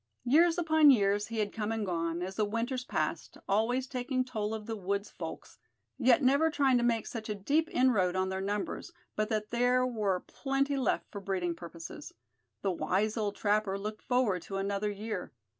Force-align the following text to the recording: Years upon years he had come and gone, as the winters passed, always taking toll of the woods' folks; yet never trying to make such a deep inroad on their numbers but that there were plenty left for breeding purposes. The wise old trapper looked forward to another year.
Years 0.23 0.57
upon 0.57 0.89
years 0.89 1.27
he 1.27 1.37
had 1.37 1.53
come 1.53 1.71
and 1.71 1.85
gone, 1.85 2.23
as 2.23 2.35
the 2.35 2.43
winters 2.43 2.83
passed, 2.83 3.37
always 3.47 3.85
taking 3.85 4.25
toll 4.25 4.55
of 4.55 4.65
the 4.65 4.75
woods' 4.75 5.11
folks; 5.11 5.59
yet 5.99 6.23
never 6.23 6.49
trying 6.49 6.77
to 6.79 6.83
make 6.83 7.05
such 7.05 7.29
a 7.29 7.35
deep 7.35 7.69
inroad 7.69 8.15
on 8.15 8.29
their 8.29 8.41
numbers 8.41 8.91
but 9.15 9.29
that 9.29 9.51
there 9.51 9.85
were 9.85 10.21
plenty 10.21 10.75
left 10.75 11.11
for 11.11 11.21
breeding 11.21 11.53
purposes. 11.53 12.13
The 12.63 12.71
wise 12.71 13.15
old 13.15 13.35
trapper 13.35 13.77
looked 13.77 14.01
forward 14.01 14.41
to 14.41 14.57
another 14.57 14.89
year. 14.89 15.33